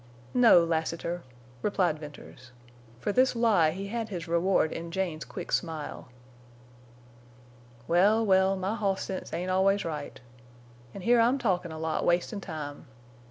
"No, 0.33 0.63
Lassiter," 0.65 1.21
replied 1.61 1.99
Venters. 1.99 2.49
For 2.99 3.11
this 3.11 3.35
lie 3.35 3.69
he 3.69 3.89
had 3.89 4.09
his 4.09 4.27
reward 4.27 4.71
in 4.71 4.89
Jane's 4.89 5.23
quick 5.23 5.51
smile. 5.51 6.07
"Well, 7.87 8.25
well, 8.25 8.55
my 8.55 8.73
hoss 8.73 9.03
sense 9.03 9.31
ain't 9.31 9.51
always 9.51 9.85
right. 9.85 10.19
An' 10.95 11.01
here 11.01 11.19
I'm 11.19 11.37
talkin' 11.37 11.71
a 11.71 11.77
lot, 11.77 12.03
wastin' 12.03 12.41
time. 12.41 12.87